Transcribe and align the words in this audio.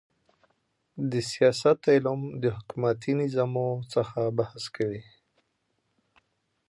د 1.11 1.13
سیاست 1.31 1.79
علم 1.93 2.21
د 2.41 2.43
حکومتي 2.55 3.13
نظامو 3.21 3.69
څخه 3.93 4.19
بحث 4.37 4.63
کوي. 4.75 5.03